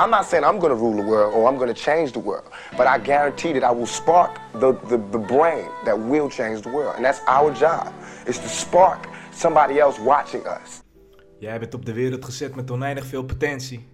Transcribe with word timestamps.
I'm 0.00 0.10
not 0.10 0.26
saying 0.26 0.44
I'm 0.44 0.58
going 0.58 0.70
to 0.70 0.76
rule 0.76 0.96
the 0.96 1.08
world 1.08 1.34
or 1.34 1.48
I'm 1.48 1.56
going 1.56 1.74
to 1.74 1.80
change 1.80 2.12
the 2.12 2.20
world, 2.20 2.48
but 2.76 2.86
I 2.86 2.98
guarantee 2.98 3.52
that 3.52 3.64
I 3.64 3.72
will 3.72 3.86
spark 3.86 4.38
the, 4.52 4.72
the, 4.88 4.98
the 5.10 5.18
brain 5.18 5.68
that 5.84 5.98
will 5.98 6.28
change 6.28 6.60
the 6.62 6.70
world. 6.70 6.94
And 6.96 7.04
that's 7.04 7.20
our 7.26 7.52
job, 7.52 7.92
is 8.26 8.38
to 8.38 8.48
spark 8.48 9.08
somebody 9.32 9.80
else 9.80 10.00
watching 10.00 10.46
us. 10.46 10.82
Jij 11.38 11.58
bent 11.58 11.74
op 11.74 11.84
de 11.84 11.92
wereld 11.92 12.24
gezet 12.24 12.54
met 12.54 12.70
oneindig 12.70 13.06
veel 13.06 13.24
potentie. 13.24 13.86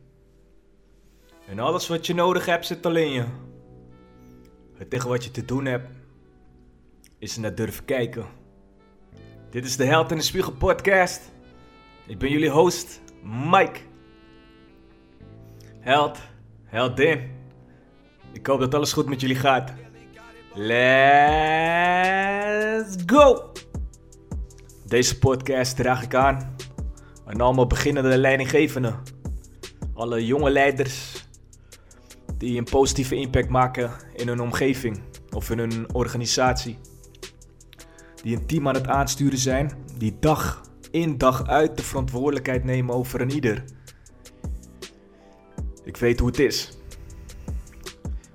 En 1.48 1.58
alles 1.58 1.88
wat 1.88 2.06
je 2.06 2.14
nodig 2.14 2.46
hebt 2.46 2.66
zit 2.66 2.86
al 2.86 2.96
in 2.96 3.10
je. 3.10 3.24
Het 4.74 4.90
tegen 4.90 5.08
wat 5.08 5.24
je 5.24 5.30
te 5.30 5.44
doen 5.44 5.64
hebt, 5.64 5.88
is 7.18 7.36
naar 7.36 7.54
durven 7.54 7.84
kijken. 7.84 8.26
Dit 9.50 9.64
is 9.64 9.76
de 9.76 9.84
Held 9.84 10.10
in 10.10 10.16
de 10.16 10.22
Spiegel 10.22 10.52
podcast. 10.52 11.20
Ik 12.06 12.18
ben 12.18 12.30
jullie 12.30 12.50
host, 12.50 13.00
Mike. 13.22 13.80
Held, 15.84 16.18
heldin. 16.64 17.30
Ik 18.32 18.46
hoop 18.46 18.60
dat 18.60 18.74
alles 18.74 18.92
goed 18.92 19.08
met 19.08 19.20
jullie 19.20 19.36
gaat. 19.36 19.72
Let's 20.54 21.76
go! 23.06 23.52
Deze 24.86 25.18
podcast 25.18 25.76
draag 25.76 26.02
ik 26.02 26.14
aan 26.14 26.56
aan 27.26 27.40
allemaal 27.40 27.66
beginnende 27.66 28.18
leidinggevenden. 28.18 29.02
Alle 29.94 30.26
jonge 30.26 30.50
leiders 30.50 31.26
die 32.38 32.58
een 32.58 32.64
positieve 32.70 33.14
impact 33.14 33.48
maken 33.48 33.90
in 34.14 34.28
hun 34.28 34.40
omgeving 34.40 35.00
of 35.30 35.50
in 35.50 35.58
hun 35.58 35.94
organisatie. 35.94 36.78
Die 38.22 38.36
een 38.36 38.46
team 38.46 38.68
aan 38.68 38.74
het 38.74 38.86
aansturen 38.86 39.38
zijn, 39.38 39.72
die 39.98 40.16
dag 40.20 40.62
in 40.90 41.18
dag 41.18 41.46
uit 41.46 41.76
de 41.76 41.82
verantwoordelijkheid 41.82 42.64
nemen 42.64 42.94
over 42.94 43.20
een 43.20 43.30
ieder. 43.30 43.64
Ik 45.84 45.96
weet 45.96 46.18
hoe 46.18 46.28
het 46.28 46.38
is. 46.38 46.78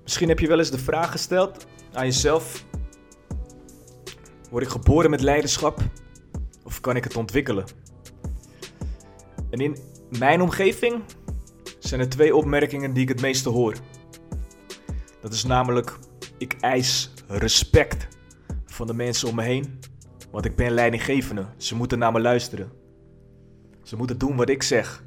Misschien 0.04 0.30
heb 0.30 0.40
je 0.40 0.48
wel 0.48 0.60
eens 0.60 0.72
de 0.72 0.78
vraag 0.78 1.12
gesteld 1.12 1.66
aan 1.94 2.06
jezelf: 2.06 2.66
Word 4.50 4.64
ik 4.64 4.70
geboren 4.70 5.10
met 5.10 5.22
leiderschap 5.22 5.80
of 6.64 6.82
kan 6.82 6.96
ik 6.96 7.04
het 7.04 7.16
ontwikkelen? 7.16 7.66
En 9.50 9.60
in 9.60 9.78
mijn 10.18 10.42
omgeving 10.42 11.04
zijn 11.80 12.02
er 12.02 12.10
twee 12.10 12.36
opmerkingen 12.36 12.94
die 12.94 13.04
ik 13.04 13.10
het 13.10 13.22
meeste 13.22 13.50
hoor. 13.50 13.76
Dat 15.22 15.34
is 15.34 15.44
namelijk: 15.44 15.98
ik 16.38 16.56
eis 16.60 17.14
respect 17.28 18.08
van 18.66 18.88
de 18.88 18.94
mensen 18.94 19.28
om 19.28 19.36
me 19.36 19.44
heen, 19.44 19.80
want 20.32 20.46
ik 20.46 20.56
ben 20.56 20.72
leidinggevende. 20.72 21.46
Ze 21.58 21.76
moeten 21.76 22.00
naar 22.00 22.12
me 22.12 22.20
luisteren. 22.20 22.72
Ze 23.84 23.96
moeten 23.96 24.18
doen 24.18 24.36
wat 24.36 24.50
ik 24.50 24.64
zeg. 24.64 25.04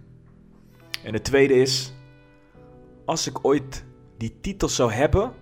En 1.05 1.12
het 1.12 1.24
tweede 1.24 1.55
is: 1.55 1.92
als 3.05 3.27
ik 3.27 3.39
ooit 3.42 3.84
die 4.17 4.41
titel 4.41 4.69
zou 4.69 4.92
hebben, 4.92 5.33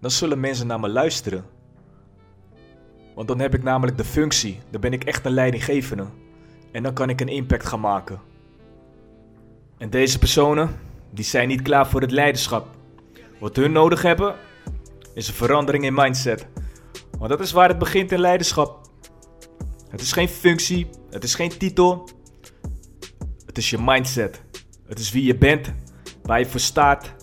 dan 0.00 0.10
zullen 0.10 0.40
mensen 0.40 0.66
naar 0.66 0.80
me 0.80 0.88
luisteren. 0.88 1.44
Want 3.14 3.28
dan 3.28 3.38
heb 3.38 3.54
ik 3.54 3.62
namelijk 3.62 3.96
de 3.96 4.04
functie, 4.04 4.58
dan 4.70 4.80
ben 4.80 4.92
ik 4.92 5.04
echt 5.04 5.24
een 5.24 5.32
leidinggevende. 5.32 6.06
En 6.72 6.82
dan 6.82 6.92
kan 6.92 7.08
ik 7.08 7.20
een 7.20 7.28
impact 7.28 7.66
gaan 7.66 7.80
maken. 7.80 8.20
En 9.78 9.90
deze 9.90 10.18
personen, 10.18 10.78
die 11.10 11.24
zijn 11.24 11.48
niet 11.48 11.62
klaar 11.62 11.86
voor 11.86 12.00
het 12.00 12.10
leiderschap. 12.10 12.68
Wat 13.40 13.56
hun 13.56 13.72
nodig 13.72 14.02
hebben, 14.02 14.34
is 15.14 15.28
een 15.28 15.34
verandering 15.34 15.84
in 15.84 15.94
mindset. 15.94 16.46
Want 17.18 17.30
dat 17.30 17.40
is 17.40 17.52
waar 17.52 17.68
het 17.68 17.78
begint 17.78 18.12
in 18.12 18.20
leiderschap. 18.20 18.80
Het 19.88 20.00
is 20.00 20.12
geen 20.12 20.28
functie, 20.28 20.88
het 21.10 21.24
is 21.24 21.34
geen 21.34 21.58
titel. 21.58 22.08
Het 23.46 23.58
is 23.58 23.70
je 23.70 23.78
mindset. 23.80 24.42
Het 24.86 24.98
is 24.98 25.12
wie 25.12 25.24
je 25.24 25.36
bent, 25.36 25.72
waar 26.22 26.38
je 26.38 26.46
voor 26.46 26.60
staat, 26.60 27.14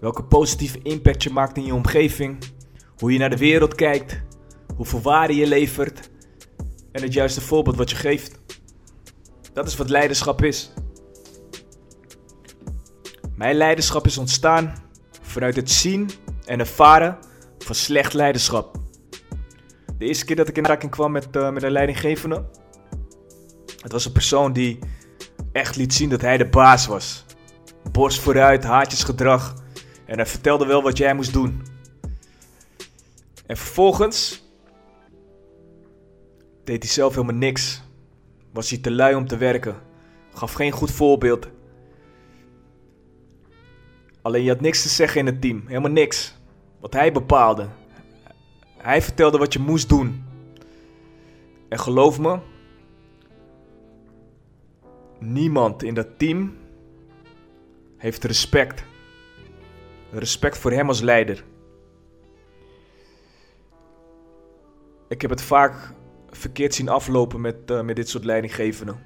welke 0.00 0.24
positieve 0.24 0.82
impact 0.82 1.22
je 1.22 1.30
maakt 1.30 1.56
in 1.56 1.64
je 1.64 1.74
omgeving, 1.74 2.38
hoe 2.96 3.12
je 3.12 3.18
naar 3.18 3.30
de 3.30 3.36
wereld 3.36 3.74
kijkt, 3.74 4.20
hoeveel 4.76 5.00
waarde 5.00 5.36
je 5.36 5.46
levert 5.46 6.10
en 6.92 7.02
het 7.02 7.12
juiste 7.12 7.40
voorbeeld 7.40 7.76
wat 7.76 7.90
je 7.90 7.96
geeft. 7.96 8.40
Dat 9.52 9.66
is 9.66 9.76
wat 9.76 9.88
leiderschap 9.88 10.42
is. 10.42 10.72
Mijn 13.36 13.56
leiderschap 13.56 14.06
is 14.06 14.18
ontstaan 14.18 14.74
vanuit 15.22 15.56
het 15.56 15.70
zien 15.70 16.10
en 16.44 16.58
ervaren 16.58 17.18
van 17.58 17.74
slecht 17.74 18.12
leiderschap. 18.12 18.80
De 19.98 20.06
eerste 20.06 20.24
keer 20.24 20.36
dat 20.36 20.48
ik 20.48 20.56
in 20.56 20.62
aanraking 20.62 20.90
kwam 20.90 21.12
met, 21.12 21.36
uh, 21.36 21.50
met 21.50 21.62
een 21.62 21.70
leidinggevende, 21.70 22.44
het 23.82 23.92
was 23.92 24.04
een 24.04 24.12
persoon 24.12 24.52
die 24.52 24.78
echt 25.52 25.76
liet 25.76 25.94
zien 25.94 26.08
dat 26.08 26.20
hij 26.20 26.36
de 26.36 26.48
baas 26.48 26.86
was. 26.86 27.24
Borst 27.90 28.20
vooruit, 28.20 28.64
haatjesgedrag. 28.64 29.54
En 30.06 30.16
hij 30.16 30.26
vertelde 30.26 30.66
wel 30.66 30.82
wat 30.82 30.98
jij 30.98 31.14
moest 31.14 31.32
doen. 31.32 31.62
En 33.46 33.56
vervolgens 33.56 34.42
deed 36.64 36.82
hij 36.82 36.92
zelf 36.92 37.14
helemaal 37.14 37.36
niks. 37.36 37.82
Was 38.52 38.70
hij 38.70 38.78
te 38.78 38.90
lui 38.90 39.14
om 39.14 39.26
te 39.26 39.36
werken. 39.36 39.76
Gaf 40.34 40.52
geen 40.52 40.72
goed 40.72 40.90
voorbeeld. 40.90 41.48
Alleen 44.22 44.42
je 44.42 44.50
had 44.50 44.60
niks 44.60 44.82
te 44.82 44.88
zeggen 44.88 45.20
in 45.20 45.26
het 45.26 45.40
team. 45.40 45.62
Helemaal 45.66 45.90
niks. 45.90 46.38
Wat 46.80 46.92
hij 46.92 47.12
bepaalde. 47.12 47.68
Hij 48.76 49.02
vertelde 49.02 49.38
wat 49.38 49.52
je 49.52 49.58
moest 49.58 49.88
doen. 49.88 50.24
En 51.68 51.78
geloof 51.78 52.18
me, 52.18 52.38
niemand 55.18 55.82
in 55.82 55.94
dat 55.94 56.18
team 56.18 56.56
heeft 58.02 58.24
respect. 58.24 58.84
Respect 60.10 60.58
voor 60.58 60.72
hem 60.72 60.88
als 60.88 61.00
leider. 61.00 61.44
Ik 65.08 65.20
heb 65.20 65.30
het 65.30 65.42
vaak 65.42 65.92
verkeerd 66.30 66.74
zien 66.74 66.88
aflopen 66.88 67.40
met, 67.40 67.56
uh, 67.70 67.82
met 67.82 67.96
dit 67.96 68.08
soort 68.08 68.24
leidinggevenden. 68.24 69.00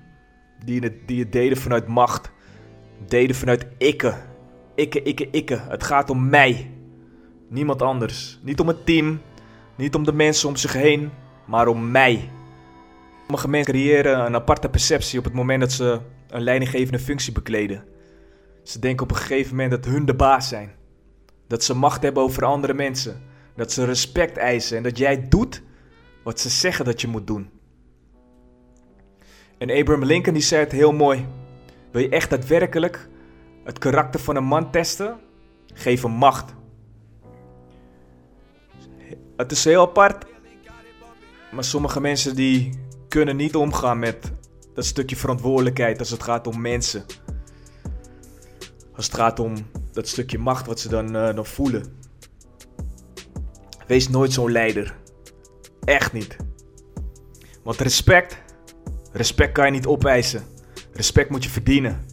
Die 0.65 0.81
het, 0.81 1.09
die 1.09 1.21
het 1.21 1.33
deden 1.33 1.59
vanuit 1.59 1.87
macht. 1.87 2.33
Deden 3.07 3.37
vanuit 3.37 3.67
ikke. 3.79 4.15
Ikke, 4.75 5.03
ikke, 5.03 5.29
ikke. 5.31 5.57
Het 5.69 5.83
gaat 5.83 6.11
om 6.11 6.29
mij. 6.29 6.71
Niemand 7.49 7.83
anders. 7.83 8.41
Niet 8.43 8.61
om 8.61 8.69
het 8.69 8.87
team. 8.87 9.21
Niet 9.77 9.95
om 9.95 10.05
de 10.05 10.13
mensen 10.13 10.49
om 10.49 10.57
zich 10.57 10.73
heen. 10.73 11.11
Maar 11.45 11.69
om 11.69 11.91
mij. 11.91 12.31
Sommige 13.23 13.49
mensen 13.49 13.73
creëren 13.73 14.27
een 14.27 14.35
aparte 14.35 14.69
perceptie 14.69 15.19
op 15.19 15.25
het 15.25 15.35
moment 15.35 15.61
dat 15.61 15.73
ze 15.73 16.01
een 16.29 16.43
leidinggevende 16.43 16.99
functie 16.99 17.33
bekleden. 17.33 17.95
Ze 18.69 18.79
denken 18.79 19.03
op 19.03 19.11
een 19.11 19.17
gegeven 19.17 19.51
moment 19.51 19.71
dat 19.71 19.85
hun 19.85 20.05
de 20.05 20.15
baas 20.15 20.49
zijn. 20.49 20.71
Dat 21.47 21.65
ze 21.65 21.75
macht 21.75 22.03
hebben 22.03 22.23
over 22.23 22.45
andere 22.45 22.75
mensen. 22.75 23.23
Dat 23.57 23.73
ze 23.73 23.85
respect 23.85 24.37
eisen 24.37 24.77
en 24.77 24.83
dat 24.83 24.99
jij 24.99 25.29
doet 25.29 25.63
wat 26.25 26.41
ze 26.41 26.49
zeggen 26.49 26.85
dat 26.85 27.01
je 27.01 27.09
moet 27.09 27.27
doen. 27.27 27.51
En 29.59 29.71
Abraham 29.71 30.05
Lincoln 30.05 30.35
die 30.35 30.43
zei 30.43 30.63
het 30.63 30.73
heel 30.73 30.93
mooi. 30.93 31.27
Wil 31.91 32.03
je 32.03 32.09
echt 32.09 32.31
daadwerkelijk 32.31 33.09
het 33.65 33.79
karakter 33.79 34.21
van 34.21 34.37
een 34.37 34.45
man 34.45 34.71
testen? 34.71 35.19
Geef 35.75 36.03
hem 36.03 36.11
macht. 36.11 36.55
Het 39.37 39.53
is 39.53 39.65
heel 39.65 39.83
apart. 39.83 40.25
Maar 41.53 41.65
sommige 41.65 42.01
mensen 42.01 42.35
die 42.35 42.79
kunnen 43.09 43.37
niet 43.37 43.57
omgaan 43.57 43.99
met 43.99 44.33
dat 44.75 44.85
stukje 44.85 45.17
verantwoordelijkheid 45.17 45.99
als 45.99 46.11
het 46.11 46.23
gaat 46.23 46.47
om 46.47 46.61
mensen. 46.61 47.05
Als 48.97 49.07
het 49.07 49.15
gaat 49.15 49.39
om 49.39 49.55
dat 49.93 50.09
stukje 50.09 50.39
macht 50.39 50.67
wat 50.67 50.81
ze 50.81 50.89
dan, 50.89 51.17
uh, 51.17 51.45
voelen. 51.45 51.85
Wees 53.87 54.09
nooit 54.09 54.33
zo'n 54.33 54.53
leider. 54.53 54.97
Echt 55.85 56.13
niet. 56.13 56.37
Want 57.63 57.81
respect, 57.81 58.43
respect 59.13 59.53
kan 59.53 59.65
je 59.65 59.71
niet 59.71 59.87
opeisen. 59.87 60.45
Respect 60.93 61.31
moet 61.31 61.45
je 61.45 61.51
verdienen. 61.51 62.05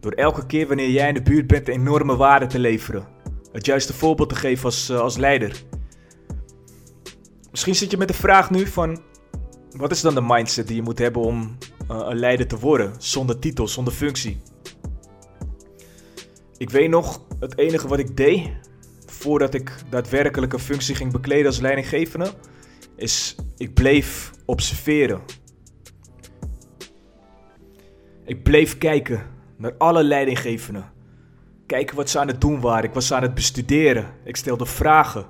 Door 0.00 0.12
elke 0.12 0.46
keer 0.46 0.66
wanneer 0.66 0.90
jij 0.90 1.08
in 1.08 1.14
de 1.14 1.22
buurt 1.22 1.46
bent 1.46 1.68
enorme 1.68 2.16
waarde 2.16 2.46
te 2.46 2.58
leveren. 2.58 3.06
Het 3.52 3.66
juiste 3.66 3.92
voorbeeld 3.92 4.28
te 4.28 4.34
geven 4.34 4.64
als, 4.64 4.90
uh, 4.90 5.00
als 5.00 5.16
leider. 5.16 5.62
Misschien 7.50 7.74
zit 7.74 7.90
je 7.90 7.96
met 7.96 8.08
de 8.08 8.14
vraag 8.14 8.50
nu 8.50 8.66
van... 8.66 9.02
Wat 9.76 9.90
is 9.90 10.00
dan 10.00 10.14
de 10.14 10.22
mindset 10.22 10.66
die 10.66 10.76
je 10.76 10.82
moet 10.82 10.98
hebben 10.98 11.22
om 11.22 11.56
uh, 11.90 12.06
een 12.08 12.18
leider 12.18 12.46
te 12.46 12.58
worden? 12.58 12.92
Zonder 12.98 13.38
titel, 13.38 13.68
zonder 13.68 13.92
functie. 13.92 14.42
Ik 16.56 16.70
weet 16.70 16.90
nog, 16.90 17.20
het 17.40 17.58
enige 17.58 17.88
wat 17.88 17.98
ik 17.98 18.16
deed... 18.16 18.50
Voordat 19.06 19.54
ik 19.54 19.72
daadwerkelijk 19.90 20.52
een 20.52 20.58
functie 20.58 20.94
ging 20.94 21.12
bekleden 21.12 21.46
als 21.46 21.60
leidinggevende... 21.60 22.32
Is, 22.96 23.36
ik 23.56 23.74
bleef 23.74 24.30
observeren. 24.44 25.20
Ik 28.24 28.42
bleef 28.42 28.78
kijken 28.78 29.26
naar 29.56 29.74
alle 29.78 30.04
leidinggevenden. 30.04 30.92
Kijken 31.66 31.96
wat 31.96 32.10
ze 32.10 32.18
aan 32.18 32.26
het 32.26 32.40
doen 32.40 32.60
waren. 32.60 32.84
Ik 32.84 32.94
was 32.94 33.12
aan 33.12 33.22
het 33.22 33.34
bestuderen. 33.34 34.14
Ik 34.24 34.36
stelde 34.36 34.66
vragen. 34.66 35.26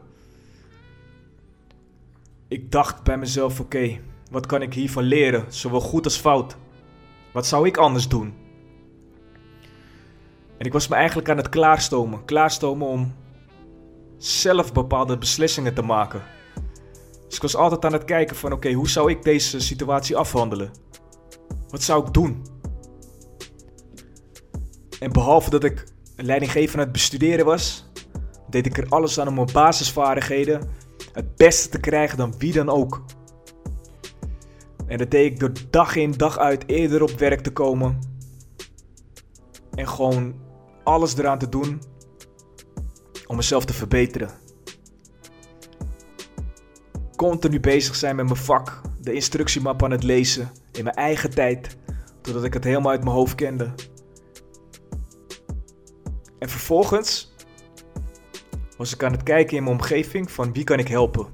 Ik 2.49 2.70
dacht 2.70 3.03
bij 3.03 3.19
mezelf: 3.19 3.61
oké, 3.61 4.00
wat 4.31 4.47
kan 4.47 4.62
ik 4.62 4.75
hiervan 4.75 5.03
leren, 5.03 5.44
zowel 5.49 5.81
goed 5.81 6.05
als 6.05 6.17
fout? 6.17 6.56
Wat 7.32 7.47
zou 7.47 7.67
ik 7.67 7.77
anders 7.77 8.09
doen? 8.09 8.35
En 10.65 10.71
ik 10.71 10.77
was 10.77 10.89
me 10.89 10.95
eigenlijk 10.97 11.29
aan 11.29 11.37
het 11.37 11.49
klaarstomen. 11.49 12.25
Klaarstomen 12.25 12.87
om 12.87 13.15
zelf 14.19 14.73
bepaalde 14.73 15.19
beslissingen 15.19 15.75
te 15.75 15.83
maken. 15.83 16.23
Dus 17.27 17.37
ik 17.37 17.43
was 17.43 17.57
altijd 17.57 17.85
aan 17.85 17.93
het 17.93 18.05
kijken 18.05 18.37
van 18.37 18.53
oké, 18.53 18.73
hoe 18.73 18.89
zou 18.89 19.11
ik 19.11 19.23
deze 19.23 19.61
situatie 19.61 20.17
afhandelen? 20.17 20.71
Wat 21.69 21.83
zou 21.83 22.07
ik 22.07 22.13
doen? 22.13 22.47
En 25.01 25.13
behalve 25.13 25.51
dat 25.51 25.65
ik 25.65 25.85
leidinggevend 26.17 26.75
aan 26.75 26.81
het 26.81 26.93
bestuderen 26.93 27.45
was, 27.45 27.91
deed 28.49 28.67
ik 28.67 28.79
er 28.79 28.89
alles 28.89 29.21
aan 29.21 29.29
om 29.29 29.35
mijn 29.35 29.53
basisvaardigheden 29.53 30.69
het 31.13 31.37
beste 31.37 31.69
te 31.69 31.81
krijgen 31.81 32.19
dan 32.19 32.35
wie 32.39 32.53
dan 32.53 32.69
ook. 32.69 33.05
En 34.87 34.99
dat 34.99 35.11
deed 35.11 35.33
ik 35.33 35.41
door 35.41 35.53
dag 35.71 35.97
in 35.97 36.13
dag 36.13 36.39
uit 36.39 36.69
eerder 36.69 37.03
op 37.03 37.11
werk 37.11 37.41
te 37.41 37.53
komen. 37.53 37.99
En 39.75 39.89
gewoon 39.89 40.43
alles 40.85 41.17
eraan 41.17 41.39
te 41.39 41.49
doen 41.49 41.83
om 43.27 43.37
mezelf 43.37 43.65
te 43.65 43.73
verbeteren. 43.73 44.31
Continu 47.17 47.61
bezig 47.61 47.95
zijn 47.95 48.17
met 48.17 48.25
mijn 48.25 48.37
vak, 48.37 48.81
de 49.01 49.13
instructiemap 49.13 49.83
aan 49.83 49.91
het 49.91 50.03
lezen 50.03 50.51
in 50.73 50.85
mijn 50.85 50.97
eigen 50.97 51.31
tijd, 51.31 51.77
totdat 52.21 52.45
ik 52.45 52.55
het 52.55 52.65
helemaal 52.65 52.91
uit 52.91 53.05
mijn 53.05 53.17
hoofd 53.17 53.35
kende. 53.35 53.73
En 56.39 56.49
vervolgens 56.49 57.35
was 58.77 58.95
ik 58.95 59.03
aan 59.03 59.13
het 59.13 59.23
kijken 59.23 59.57
in 59.57 59.63
mijn 59.63 59.77
omgeving 59.77 60.31
van 60.31 60.53
wie 60.53 60.65
kan 60.65 60.79
ik 60.79 60.89
helpen? 60.89 61.27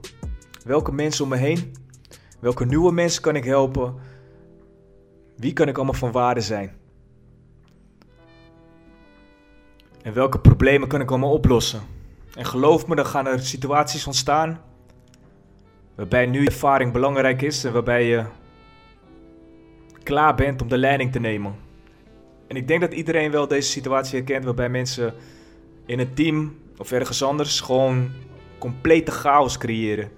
Welke 0.64 0.93
mensen 0.93 1.25
om 1.25 1.31
me 1.31 1.37
heen? 1.37 1.73
Welke 2.41 2.67
nieuwe 2.67 2.93
mensen 2.93 3.23
kan 3.23 3.37
ik 3.37 3.44
helpen? 3.44 3.94
Wie 5.37 5.53
kan 5.53 5.69
ik 5.69 5.76
allemaal 5.76 5.94
van 5.94 6.12
waarde 6.12 6.41
zijn? 6.41 6.80
En 10.02 10.12
welke 10.12 10.38
problemen 10.38 10.88
kan 10.88 11.00
ik 11.00 11.11
allemaal 11.11 11.32
oplossen? 11.32 11.81
En 12.35 12.47
geloof 12.47 12.87
me, 12.87 12.94
dan 12.94 13.06
gaan 13.06 13.26
er 13.26 13.41
situaties 13.41 14.06
ontstaan 14.06 14.61
waarbij 15.94 16.26
nu 16.26 16.44
ervaring 16.44 16.93
belangrijk 16.93 17.43
is 17.43 17.64
en 17.64 17.73
waarbij 17.73 18.05
je 18.05 18.25
klaar 20.02 20.35
bent 20.35 20.62
om 20.62 20.69
de 20.69 20.79
leiding 20.79 21.12
te 21.12 21.20
nemen. 21.20 21.55
En 22.49 22.56
ik 22.56 22.69
denk 22.69 22.81
dat 22.81 22.93
iedereen 22.93 23.31
wel 23.31 23.49
deze 23.49 23.70
situatie 23.70 24.17
herkent 24.17 24.44
waarbij 24.44 24.69
mensen 24.69 25.14
in 25.87 25.99
een 25.99 26.14
team 26.14 26.58
of 26.76 26.93
ergens 26.93 27.23
anders 27.23 27.61
gewoon 27.61 28.11
complete 28.58 29.11
chaos 29.11 29.58
creëren. 29.58 30.11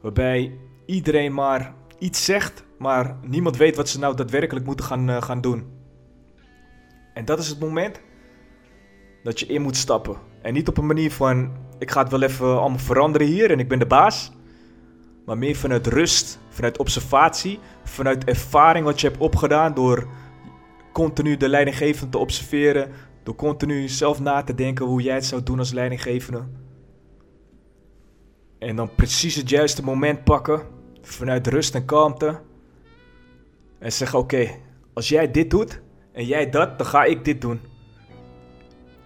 Waarbij 0.00 0.58
iedereen 0.86 1.34
maar 1.34 1.74
iets 1.98 2.24
zegt, 2.24 2.64
maar 2.78 3.16
niemand 3.22 3.56
weet 3.56 3.76
wat 3.76 3.88
ze 3.88 3.98
nou 3.98 4.16
daadwerkelijk 4.16 4.66
moeten 4.66 4.84
gaan, 4.84 5.10
uh, 5.10 5.22
gaan 5.22 5.40
doen. 5.40 5.66
En 7.14 7.24
dat 7.24 7.38
is 7.38 7.48
het 7.48 7.60
moment 7.60 8.00
dat 9.22 9.40
je 9.40 9.46
in 9.46 9.62
moet 9.62 9.76
stappen. 9.76 10.16
En 10.42 10.52
niet 10.52 10.68
op 10.68 10.78
een 10.78 10.86
manier 10.86 11.12
van: 11.12 11.50
ik 11.78 11.90
ga 11.90 12.02
het 12.02 12.10
wel 12.10 12.22
even 12.22 12.60
allemaal 12.60 12.78
veranderen 12.78 13.26
hier 13.26 13.50
en 13.50 13.58
ik 13.58 13.68
ben 13.68 13.78
de 13.78 13.86
baas. 13.86 14.32
Maar 15.24 15.38
meer 15.38 15.56
vanuit 15.56 15.86
rust, 15.86 16.38
vanuit 16.48 16.78
observatie, 16.78 17.58
vanuit 17.84 18.24
ervaring 18.24 18.84
wat 18.84 19.00
je 19.00 19.06
hebt 19.06 19.20
opgedaan 19.20 19.74
door 19.74 20.08
continu 20.92 21.36
de 21.36 21.48
leidinggevende 21.48 22.10
te 22.10 22.18
observeren, 22.18 22.90
door 23.22 23.34
continu 23.34 23.88
zelf 23.88 24.20
na 24.20 24.42
te 24.42 24.54
denken 24.54 24.86
hoe 24.86 25.02
jij 25.02 25.14
het 25.14 25.24
zou 25.24 25.42
doen 25.42 25.58
als 25.58 25.72
leidinggevende. 25.72 26.44
En 28.58 28.76
dan 28.76 28.94
precies 28.94 29.34
het 29.34 29.48
juiste 29.48 29.84
moment 29.84 30.24
pakken, 30.24 30.62
vanuit 31.02 31.46
rust 31.46 31.74
en 31.74 31.84
kalmte. 31.84 32.40
En 33.78 33.92
zeggen: 33.92 34.18
Oké, 34.18 34.50
als 34.92 35.08
jij 35.08 35.30
dit 35.30 35.50
doet 35.50 35.80
en 36.12 36.26
jij 36.26 36.50
dat, 36.50 36.78
dan 36.78 36.86
ga 36.86 37.04
ik 37.04 37.24
dit 37.24 37.40
doen. 37.40 37.60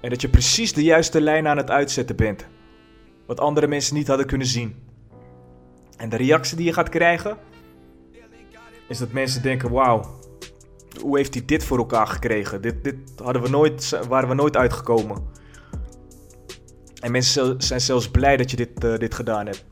En 0.06 0.12
dat 0.12 0.20
je 0.20 0.28
precies 0.28 0.72
de 0.72 0.82
juiste 0.82 1.20
lijn 1.20 1.48
aan 1.48 1.56
het 1.56 1.70
uitzetten 1.70 2.16
bent. 2.16 2.46
Wat 3.26 3.40
andere 3.40 3.66
mensen 3.66 3.94
niet 3.94 4.08
hadden 4.08 4.26
kunnen 4.26 4.46
zien. 4.46 4.74
En 5.96 6.08
de 6.08 6.16
reactie 6.16 6.56
die 6.56 6.66
je 6.66 6.72
gaat 6.72 6.88
krijgen, 6.88 7.38
is 8.88 8.98
dat 8.98 9.12
mensen 9.12 9.42
denken: 9.42 9.70
Wauw, 9.70 10.20
hoe 11.00 11.16
heeft 11.16 11.34
hij 11.34 11.44
dit 11.44 11.64
voor 11.64 11.78
elkaar 11.78 12.06
gekregen? 12.06 12.62
Dit, 12.62 12.84
dit 12.84 12.96
hadden 13.22 13.42
we 13.42 13.48
nooit, 13.48 13.98
waren 14.08 14.28
we 14.28 14.34
nooit 14.34 14.56
uitgekomen. 14.56 15.26
En 17.00 17.12
mensen 17.12 17.60
zijn 17.62 17.80
zelfs 17.80 18.10
blij 18.10 18.36
dat 18.36 18.50
je 18.50 18.56
dit, 18.56 18.84
uh, 18.84 18.98
dit 18.98 19.14
gedaan 19.14 19.46
hebt. 19.46 19.64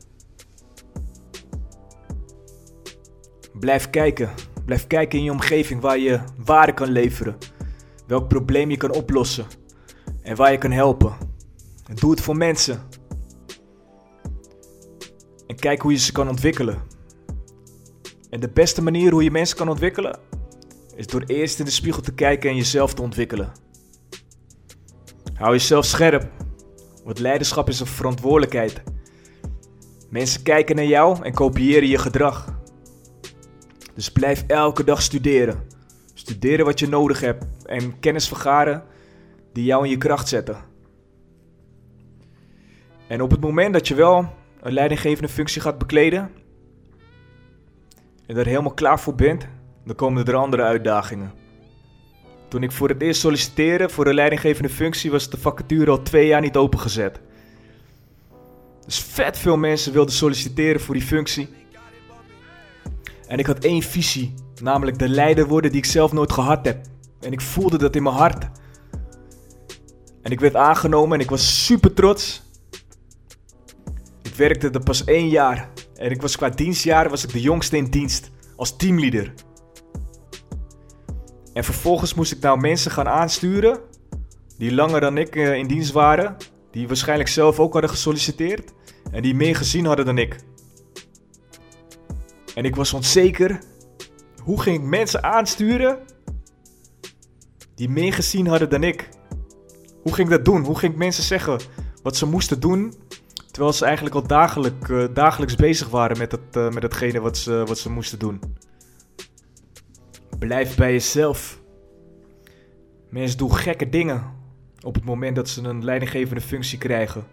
Blijf 3.59 3.89
kijken. 3.89 4.29
Blijf 4.65 4.87
kijken 4.87 5.17
in 5.17 5.25
je 5.25 5.31
omgeving 5.31 5.81
waar 5.81 5.97
je 5.97 6.19
waarde 6.45 6.73
kan 6.73 6.89
leveren. 6.89 7.37
Welk 8.07 8.27
probleem 8.27 8.69
je 8.69 8.77
kan 8.77 8.93
oplossen. 8.93 9.45
En 10.25 10.35
waar 10.35 10.51
je 10.51 10.57
kan 10.57 10.71
helpen. 10.71 11.15
En 11.87 11.95
doe 11.95 12.11
het 12.11 12.21
voor 12.21 12.37
mensen. 12.37 12.81
En 15.47 15.55
kijk 15.55 15.81
hoe 15.81 15.91
je 15.91 15.97
ze 15.97 16.11
kan 16.11 16.29
ontwikkelen. 16.29 16.81
En 18.29 18.39
de 18.39 18.49
beste 18.49 18.81
manier 18.81 19.11
hoe 19.11 19.23
je 19.23 19.31
mensen 19.31 19.57
kan 19.57 19.69
ontwikkelen 19.69 20.19
is 20.95 21.07
door 21.07 21.23
eerst 21.25 21.59
in 21.59 21.65
de 21.65 21.71
spiegel 21.71 22.01
te 22.01 22.13
kijken 22.13 22.49
en 22.49 22.55
jezelf 22.55 22.93
te 22.93 23.01
ontwikkelen. 23.01 23.51
Hou 25.33 25.51
jezelf 25.51 25.85
scherp, 25.85 26.31
want 27.03 27.19
leiderschap 27.19 27.69
is 27.69 27.79
een 27.79 27.85
verantwoordelijkheid. 27.85 28.81
Mensen 30.09 30.43
kijken 30.43 30.75
naar 30.75 30.85
jou 30.85 31.23
en 31.23 31.33
kopiëren 31.33 31.87
je 31.87 31.97
gedrag. 31.97 32.59
Dus 33.93 34.11
blijf 34.11 34.43
elke 34.47 34.83
dag 34.83 35.01
studeren. 35.01 35.63
Studeren 36.13 36.65
wat 36.65 36.79
je 36.79 36.87
nodig 36.87 37.19
hebt 37.19 37.45
en 37.65 37.99
kennis 37.99 38.27
vergaren 38.27 38.83
die 39.55 39.63
jou 39.63 39.83
in 39.83 39.89
je 39.89 39.97
kracht 39.97 40.27
zetten. 40.27 40.57
En 43.07 43.21
op 43.21 43.31
het 43.31 43.39
moment 43.39 43.73
dat 43.73 43.87
je 43.87 43.95
wel 43.95 44.33
een 44.61 44.73
leidinggevende 44.73 45.29
functie 45.29 45.61
gaat 45.61 45.77
bekleden 45.77 46.31
en 48.25 48.37
er 48.37 48.45
helemaal 48.45 48.73
klaar 48.73 48.99
voor 48.99 49.15
bent, 49.15 49.47
dan 49.85 49.95
komen 49.95 50.25
er 50.25 50.35
andere 50.35 50.63
uitdagingen. 50.63 51.33
Toen 52.47 52.63
ik 52.63 52.71
voor 52.71 52.89
het 52.89 53.01
eerst 53.01 53.19
solliciteerde 53.19 53.89
voor 53.89 54.07
een 54.07 54.13
leidinggevende 54.13 54.69
functie 54.69 55.11
was 55.11 55.29
de 55.29 55.37
vacature 55.37 55.91
al 55.91 56.01
twee 56.01 56.27
jaar 56.27 56.41
niet 56.41 56.57
opengezet. 56.57 57.19
Dus 58.85 58.99
vet 58.99 59.37
veel 59.37 59.57
mensen 59.57 59.93
wilden 59.93 60.13
solliciteren 60.13 60.81
voor 60.81 60.93
die 60.93 61.03
functie. 61.03 61.49
En 63.27 63.37
ik 63.39 63.45
had 63.45 63.63
één 63.63 63.81
visie, 63.81 64.33
namelijk 64.61 64.99
de 64.99 65.09
leider 65.09 65.47
worden 65.47 65.71
die 65.71 65.79
ik 65.79 65.85
zelf 65.85 66.11
nooit 66.11 66.31
gehad 66.31 66.65
heb. 66.65 66.85
En 67.21 67.31
ik 67.31 67.41
voelde 67.41 67.77
dat 67.77 67.95
in 67.95 68.03
mijn 68.03 68.15
hart. 68.15 68.47
En 70.25 70.31
ik 70.31 70.39
werd 70.39 70.55
aangenomen 70.55 71.17
en 71.17 71.23
ik 71.23 71.29
was 71.29 71.65
super 71.65 71.93
trots. 71.93 72.43
Ik 74.21 74.35
werkte 74.35 74.69
er 74.69 74.83
pas 74.83 75.03
één 75.03 75.29
jaar. 75.29 75.69
En 75.95 76.11
ik 76.11 76.21
was 76.21 76.35
qua 76.35 76.49
dienstjaar 76.49 77.09
was 77.09 77.23
ik 77.23 77.31
de 77.31 77.41
jongste 77.41 77.77
in 77.77 77.85
dienst. 77.85 78.31
Als 78.55 78.75
teamleader. 78.75 79.33
En 81.53 81.63
vervolgens 81.63 82.13
moest 82.13 82.31
ik 82.31 82.39
nou 82.39 82.59
mensen 82.59 82.91
gaan 82.91 83.07
aansturen. 83.07 83.79
Die 84.57 84.73
langer 84.73 85.01
dan 85.01 85.17
ik 85.17 85.35
uh, 85.35 85.55
in 85.55 85.67
dienst 85.67 85.91
waren. 85.91 86.37
Die 86.71 86.87
waarschijnlijk 86.87 87.29
zelf 87.29 87.59
ook 87.59 87.71
hadden 87.71 87.89
gesolliciteerd. 87.89 88.73
En 89.11 89.21
die 89.21 89.35
meer 89.35 89.55
gezien 89.55 89.85
hadden 89.85 90.05
dan 90.05 90.17
ik. 90.17 90.35
En 92.55 92.65
ik 92.65 92.75
was 92.75 92.93
onzeker. 92.93 93.59
Hoe 94.43 94.61
ging 94.61 94.77
ik 94.77 94.83
mensen 94.83 95.23
aansturen 95.23 95.99
die 97.75 97.89
meer 97.89 98.13
gezien 98.13 98.47
hadden 98.47 98.69
dan 98.69 98.83
ik? 98.83 99.09
Hoe 100.05 100.13
ging 100.13 100.29
ik 100.29 100.35
dat 100.35 100.45
doen? 100.45 100.63
Hoe 100.63 100.77
ging 100.77 100.91
ik 100.91 100.97
mensen 100.97 101.23
zeggen 101.23 101.59
wat 102.03 102.15
ze 102.15 102.25
moesten 102.25 102.59
doen? 102.59 102.93
Terwijl 103.51 103.73
ze 103.73 103.85
eigenlijk 103.85 104.15
al 104.15 104.65
uh, 104.89 105.05
dagelijks 105.13 105.55
bezig 105.55 105.89
waren 105.89 106.17
met, 106.17 106.31
het, 106.31 106.55
uh, 106.55 106.69
met 106.69 106.83
hetgene 106.83 107.19
wat 107.19 107.37
ze, 107.37 107.63
wat 107.65 107.77
ze 107.77 107.91
moesten 107.91 108.19
doen. 108.19 108.39
Blijf 110.39 110.75
bij 110.75 110.91
jezelf. 110.91 111.61
Mensen 113.09 113.37
doen 113.37 113.53
gekke 113.53 113.89
dingen 113.89 114.23
op 114.81 114.95
het 114.95 115.05
moment 115.05 115.35
dat 115.35 115.49
ze 115.49 115.63
een 115.63 115.83
leidinggevende 115.83 116.41
functie 116.41 116.77
krijgen. 116.77 117.23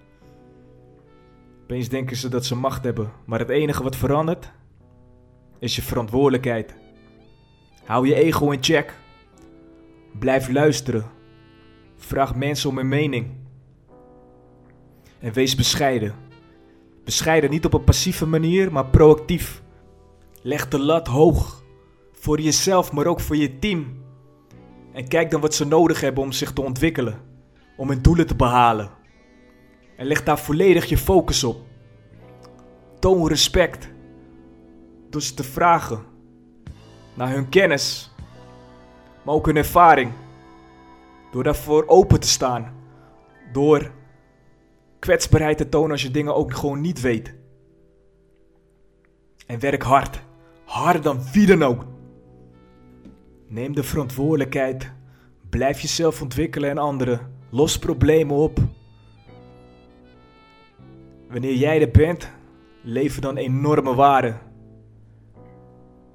Opeens 1.63 1.89
denken 1.89 2.17
ze 2.17 2.29
dat 2.29 2.47
ze 2.47 2.57
macht 2.57 2.85
hebben, 2.85 3.13
maar 3.27 3.39
het 3.39 3.49
enige 3.49 3.83
wat 3.83 3.97
verandert 3.97 4.53
is 5.59 5.77
je 5.77 5.83
verantwoordelijkheid. 5.83 6.75
Hou 7.85 8.09
je 8.09 8.15
ego 8.15 8.51
in 8.51 8.63
check. 8.63 8.95
Blijf 10.19 10.49
luisteren. 10.49 11.21
Vraag 12.05 12.35
mensen 12.35 12.71
om 12.71 12.77
hun 12.77 12.89
mening. 12.89 13.31
En 15.19 15.33
wees 15.33 15.55
bescheiden. 15.55 16.15
Bescheiden 17.05 17.51
niet 17.51 17.65
op 17.65 17.75
een 17.75 17.85
passieve 17.85 18.27
manier, 18.27 18.73
maar 18.73 18.87
proactief. 18.87 19.63
Leg 20.43 20.69
de 20.69 20.79
lat 20.79 21.07
hoog. 21.07 21.63
Voor 22.13 22.41
jezelf, 22.41 22.93
maar 22.93 23.07
ook 23.07 23.21
voor 23.21 23.37
je 23.37 23.59
team. 23.59 24.03
En 24.93 25.09
kijk 25.09 25.31
dan 25.31 25.41
wat 25.41 25.55
ze 25.55 25.67
nodig 25.67 26.01
hebben 26.01 26.23
om 26.23 26.33
zich 26.33 26.53
te 26.53 26.63
ontwikkelen. 26.63 27.21
Om 27.77 27.89
hun 27.89 28.03
doelen 28.03 28.27
te 28.27 28.37
behalen. 28.37 28.91
En 29.97 30.07
leg 30.07 30.23
daar 30.23 30.39
volledig 30.39 30.85
je 30.85 30.99
focus 30.99 31.45
op. 31.45 31.61
Toon 32.99 33.29
respect. 33.29 33.89
Door 35.11 35.23
ze 35.23 35.35
te 35.35 35.45
vragen 35.45 36.05
naar 37.15 37.33
hun 37.33 37.49
kennis, 37.49 38.15
maar 39.23 39.35
ook 39.35 39.47
hun 39.47 39.57
ervaring. 39.57 40.13
Door 41.33 41.43
daarvoor 41.43 41.85
open 41.87 42.21
te 42.21 42.29
staan. 42.29 42.75
Door 43.53 43.91
kwetsbaarheid 44.99 45.57
te 45.57 45.69
tonen 45.69 45.91
als 45.91 46.03
je 46.03 46.11
dingen 46.11 46.35
ook 46.35 46.55
gewoon 46.55 46.81
niet 46.81 47.01
weet. 47.01 47.35
En 49.47 49.61
werk 49.61 49.83
hard. 49.83 50.23
Harder 50.65 51.03
dan 51.03 51.21
wie 51.33 51.47
dan 51.47 51.63
ook. 51.63 51.85
Neem 53.49 53.75
de 53.75 53.83
verantwoordelijkheid. 53.83 54.93
Blijf 55.51 55.81
jezelf 55.81 56.23
ontwikkelen 56.23 56.71
en 56.71 56.79
anderen. 56.79 57.21
Los 57.51 57.79
problemen 57.79 58.37
op. 58.37 58.59
Wanneer 61.29 61.55
jij 61.55 61.81
er 61.81 61.91
bent, 61.91 62.31
lever 62.83 63.21
dan 63.21 63.37
enorme 63.37 63.95
waarde. 63.95 64.37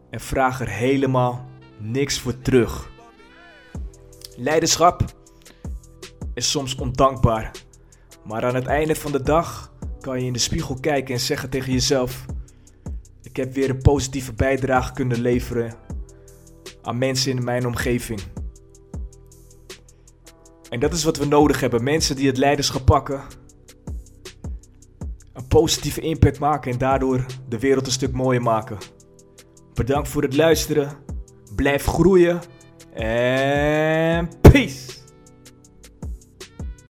En 0.10 0.20
vraag 0.20 0.62
er 0.62 0.70
helemaal 0.70 1.46
niks 1.78 2.20
voor 2.20 2.42
terug. 2.42 2.96
Leiderschap 4.40 5.04
is 6.34 6.52
soms 6.52 6.76
ondankbaar. 6.76 7.52
Maar 8.24 8.46
aan 8.46 8.56
het 8.56 8.66
einde 8.66 8.96
van 8.96 9.12
de 9.12 9.22
dag 9.22 9.74
kan 10.00 10.20
je 10.20 10.26
in 10.26 10.34
de 10.34 10.40
spiegel 10.40 10.80
kijken 10.80 11.14
en 11.14 11.20
zeggen 11.20 11.50
tegen 11.50 11.72
jezelf: 11.72 12.26
Ik 13.22 13.36
heb 13.36 13.54
weer 13.54 13.70
een 13.70 13.82
positieve 13.82 14.34
bijdrage 14.34 14.94
kunnen 14.94 15.22
leveren 15.22 15.76
aan 16.82 16.98
mensen 16.98 17.32
in 17.32 17.44
mijn 17.44 17.68
omgeving. 17.68 18.20
En 20.70 20.80
dat 20.80 20.94
is 20.94 21.04
wat 21.04 21.18
we 21.18 21.26
nodig 21.26 21.60
hebben: 21.60 21.84
mensen 21.84 22.16
die 22.16 22.28
het 22.28 22.38
leiderschap 22.38 22.86
pakken, 22.86 23.22
een 25.34 25.48
positieve 25.48 26.02
impact 26.02 26.40
maken 26.40 26.72
en 26.72 26.78
daardoor 26.78 27.26
de 27.50 27.60
wereld 27.60 27.86
een 27.86 27.92
stuk 27.92 28.14
mooier 28.14 28.42
maken. 28.42 28.78
Bedankt 29.74 30.10
voor 30.10 30.22
het 30.22 30.36
luisteren. 30.36 31.06
Blijf 31.56 31.86
groeien 31.86 32.42
en 32.98 34.28
peace. 34.42 34.97